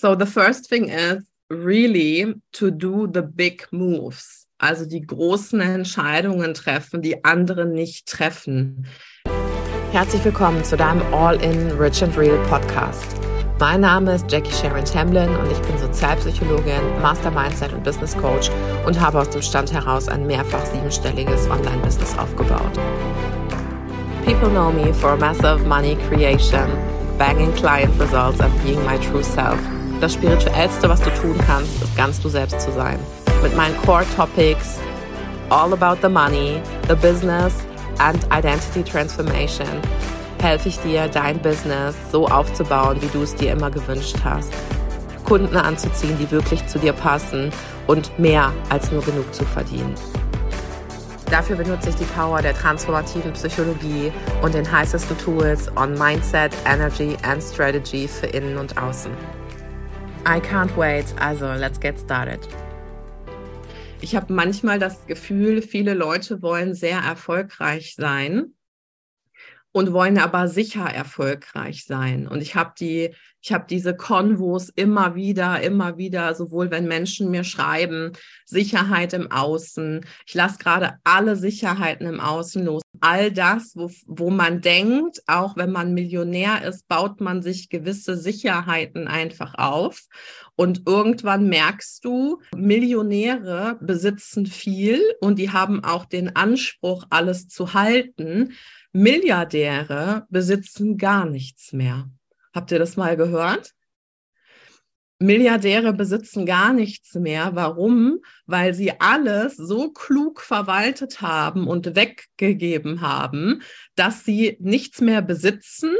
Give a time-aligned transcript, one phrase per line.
[0.00, 4.46] So the first thing is really to do the big moves.
[4.60, 8.86] Also die großen Entscheidungen treffen, die andere nicht treffen.
[9.90, 13.16] Herzlich willkommen zu deinem All-in Rich and Real Podcast.
[13.58, 18.52] Mein Name ist Jackie Sharon Tamlin und ich bin Sozialpsychologin, Master Mindset und Business Coach
[18.86, 22.78] und habe aus dem Stand heraus ein mehrfach siebenstelliges Online-Business aufgebaut.
[24.24, 26.68] People know me for massive money creation,
[27.18, 29.58] banging client results and being my true self.
[30.00, 33.00] Das Spirituellste, was du tun kannst, ist ganz du selbst zu sein.
[33.42, 34.78] Mit meinen Core Topics,
[35.50, 37.52] all about the money, the business
[37.98, 39.66] and identity transformation,
[40.40, 44.52] helfe ich dir, dein Business so aufzubauen, wie du es dir immer gewünscht hast.
[45.24, 47.50] Kunden anzuziehen, die wirklich zu dir passen
[47.88, 49.96] und mehr als nur genug zu verdienen.
[51.28, 57.16] Dafür benutze ich die Power der transformativen Psychologie und den heißesten Tools on Mindset, Energy
[57.22, 59.10] and Strategy für Innen und Außen.
[60.26, 61.06] I can't wait.
[61.18, 62.40] Also, let's get started.
[64.00, 68.54] Ich habe manchmal das Gefühl, viele Leute wollen sehr erfolgreich sein
[69.72, 72.28] und wollen aber sicher erfolgreich sein.
[72.28, 77.30] Und ich habe die, ich habe diese Konvos immer wieder, immer wieder, sowohl wenn Menschen
[77.30, 78.12] mir schreiben,
[78.44, 80.04] Sicherheit im Außen.
[80.26, 85.56] Ich lasse gerade alle Sicherheiten im Außen los all das, wo, wo man denkt, auch
[85.56, 90.06] wenn man Millionär ist, baut man sich gewisse Sicherheiten einfach auf.
[90.56, 97.74] Und irgendwann merkst du, Millionäre besitzen viel und die haben auch den Anspruch, alles zu
[97.74, 98.54] halten.
[98.92, 102.10] Milliardäre besitzen gar nichts mehr.
[102.54, 103.72] Habt ihr das mal gehört?
[105.20, 107.54] Milliardäre besitzen gar nichts mehr.
[107.54, 108.20] Warum?
[108.46, 113.62] Weil sie alles so klug verwaltet haben und weggegeben haben,
[113.96, 115.90] dass sie nichts mehr besitzen,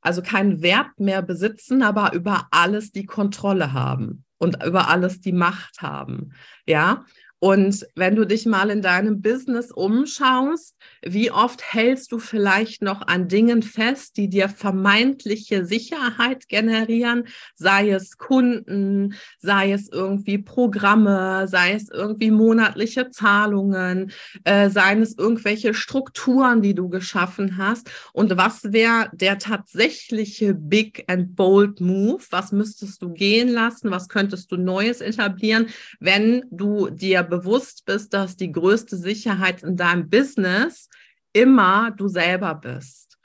[0.00, 5.32] also keinen Wert mehr besitzen, aber über alles die Kontrolle haben und über alles die
[5.32, 6.32] Macht haben.
[6.64, 7.04] Ja,
[7.40, 13.06] und wenn du dich mal in deinem Business umschaust, wie oft hältst du vielleicht noch
[13.06, 21.48] an Dingen fest, die dir vermeintliche Sicherheit generieren, sei es Kunden, sei es irgendwie Programme,
[21.48, 24.12] sei es irgendwie monatliche Zahlungen,
[24.44, 27.90] äh, seien es irgendwelche Strukturen, die du geschaffen hast.
[28.12, 32.22] Und was wäre der tatsächliche Big and Bold Move?
[32.28, 33.90] Was müsstest du gehen lassen?
[33.90, 35.68] Was könntest du Neues etablieren,
[36.00, 40.90] wenn du dir bewusst bist, dass die größte Sicherheit in deinem Business
[41.32, 43.18] immer du selber bist.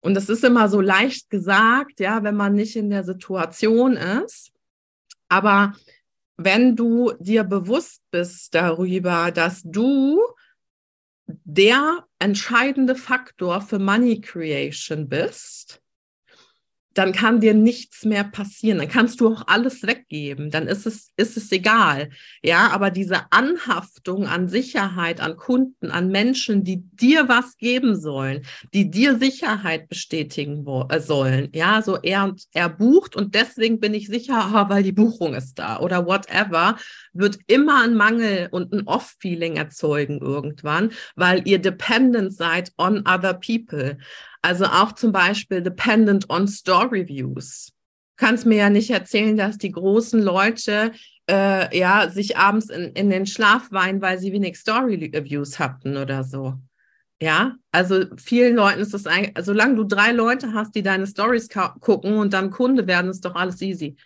[0.00, 4.52] Und das ist immer so leicht gesagt, ja, wenn man nicht in der Situation ist.
[5.28, 5.74] Aber
[6.36, 10.22] wenn du dir bewusst bist darüber, dass du
[11.26, 15.82] der entscheidende Faktor für Money Creation bist,
[16.98, 18.78] dann kann dir nichts mehr passieren.
[18.78, 20.50] Dann kannst du auch alles weggeben.
[20.50, 22.10] Dann ist es, ist es egal.
[22.42, 28.44] Ja, aber diese Anhaftung an Sicherheit, an Kunden, an Menschen, die dir was geben sollen,
[28.74, 31.50] die dir Sicherheit bestätigen äh, sollen.
[31.54, 35.78] Ja, so er, er bucht und deswegen bin ich sicher, weil die Buchung ist da
[35.78, 36.78] oder whatever,
[37.12, 43.34] wird immer ein Mangel und ein Off-Feeling erzeugen irgendwann, weil ihr dependent seid on other
[43.34, 43.98] people.
[44.42, 47.72] Also auch zum Beispiel dependent on store reviews.
[48.16, 50.92] Kannst mir ja nicht erzählen, dass die großen Leute
[51.28, 55.96] äh, ja sich abends in, in den Schlaf weinen, weil sie wenig Story Reviews hatten
[55.96, 56.54] oder so.
[57.20, 61.48] Ja, also vielen Leuten ist das eigentlich, solange du drei Leute hast, die deine Stories
[61.48, 63.96] gucken und dann Kunde werden, ist doch alles easy.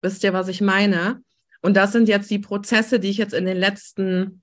[0.00, 1.22] Wisst ihr, was ich meine?
[1.60, 4.41] Und das sind jetzt die Prozesse, die ich jetzt in den letzten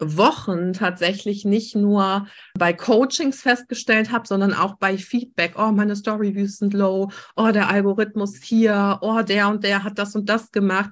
[0.00, 5.54] Wochen tatsächlich nicht nur bei Coachings festgestellt habe, sondern auch bei Feedback.
[5.58, 7.10] Oh, meine Story Views sind low.
[7.36, 8.98] Oh, der Algorithmus hier.
[9.00, 10.90] Oh, der und der hat das und das gemacht.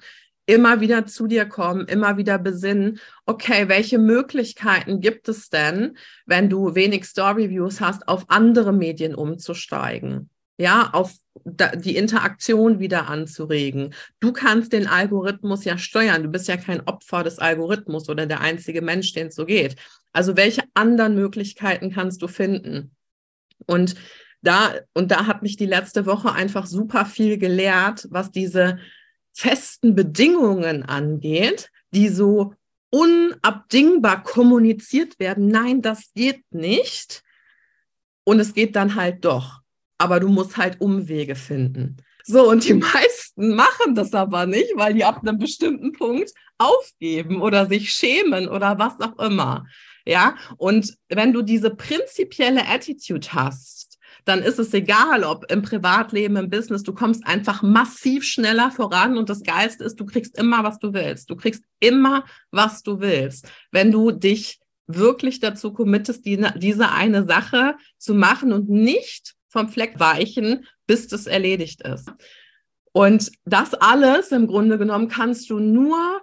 [0.48, 3.00] Immer wieder zu dir kommen, immer wieder besinnen.
[3.26, 9.14] Okay, welche Möglichkeiten gibt es denn, wenn du wenig Story Views hast, auf andere Medien
[9.16, 10.30] umzusteigen?
[10.58, 11.12] Ja, auf
[11.44, 13.94] die Interaktion wieder anzuregen.
[14.20, 16.22] Du kannst den Algorithmus ja steuern.
[16.22, 19.76] Du bist ja kein Opfer des Algorithmus oder der einzige Mensch, den es so geht.
[20.12, 22.96] Also welche anderen Möglichkeiten kannst du finden?
[23.66, 23.96] Und
[24.42, 28.78] da, und da hat mich die letzte Woche einfach super viel gelehrt, was diese
[29.32, 32.54] festen Bedingungen angeht, die so
[32.90, 35.48] unabdingbar kommuniziert werden.
[35.48, 37.22] Nein, das geht nicht.
[38.24, 39.60] Und es geht dann halt doch
[39.98, 41.96] aber du musst halt Umwege finden.
[42.24, 47.40] So, und die meisten machen das aber nicht, weil die ab einem bestimmten Punkt aufgeben
[47.40, 49.66] oder sich schämen oder was auch immer.
[50.04, 56.36] Ja, und wenn du diese prinzipielle Attitude hast, dann ist es egal, ob im Privatleben,
[56.36, 60.64] im Business, du kommst einfach massiv schneller voran und das Geilste ist, du kriegst immer,
[60.64, 61.30] was du willst.
[61.30, 63.48] Du kriegst immer, was du willst.
[63.70, 64.58] Wenn du dich
[64.88, 71.08] wirklich dazu committest, die, diese eine Sache zu machen und nicht vom Fleck weichen, bis
[71.08, 72.12] das erledigt ist.
[72.92, 76.20] Und das alles im Grunde genommen kannst du nur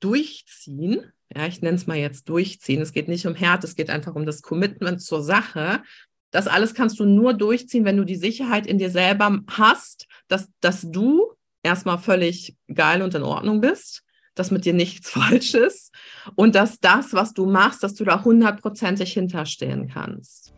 [0.00, 1.12] durchziehen.
[1.34, 2.80] Ja, ich nenne es mal jetzt durchziehen.
[2.80, 5.82] Es geht nicht um Härte, es geht einfach um das Commitment zur Sache.
[6.30, 10.48] Das alles kannst du nur durchziehen, wenn du die Sicherheit in dir selber hast, dass,
[10.60, 11.32] dass du
[11.64, 14.04] erstmal völlig geil und in Ordnung bist,
[14.36, 15.92] dass mit dir nichts falsch ist
[16.36, 20.54] und dass das, was du machst, dass du da hundertprozentig hinterstehen kannst.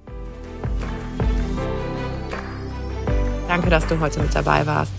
[3.60, 4.90] Danke, dass du heute mit dabei warst.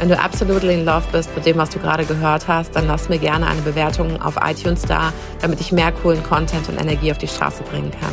[0.00, 3.08] Wenn du absolutely in love bist mit dem, was du gerade gehört hast, dann lass
[3.08, 7.18] mir gerne eine Bewertung auf iTunes da, damit ich mehr coolen Content und Energie auf
[7.18, 8.10] die Straße bringen kann.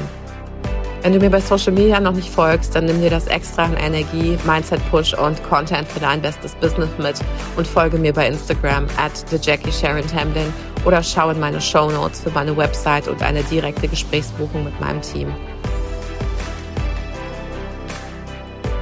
[1.02, 3.76] Wenn du mir bei Social Media noch nicht folgst, dann nimm dir das extra an
[3.78, 7.16] Energie, Mindset Push und Content für dein bestes Business mit
[7.56, 10.54] und folge mir bei Instagram at TheJackieSharonTamblin
[10.86, 15.02] oder schau in meine Show Notes für meine Website und eine direkte Gesprächsbuchung mit meinem
[15.02, 15.34] Team.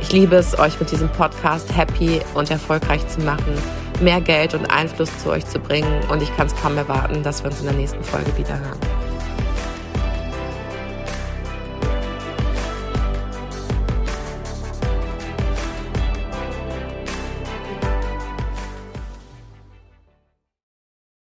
[0.07, 3.57] Ich liebe es, euch mit diesem Podcast happy und erfolgreich zu machen,
[4.01, 7.43] mehr Geld und Einfluss zu euch zu bringen und ich kann es kaum erwarten, dass
[7.43, 9.04] wir uns in der nächsten Folge wieder hören.